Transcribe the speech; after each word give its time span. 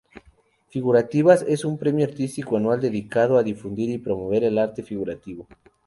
Figurativas 0.69 1.45
es 1.47 1.63
un 1.63 1.77
premio 1.77 2.03
artístico 2.03 2.57
anual 2.57 2.81
dedicado 2.81 3.37
a 3.37 3.43
difundir 3.43 3.91
y 3.91 3.99
promover 3.99 4.43
el 4.45 4.57
arte 4.57 4.81
figurativo. 4.81 5.47